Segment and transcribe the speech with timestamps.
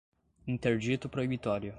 [0.47, 1.69] Interdito Proibitório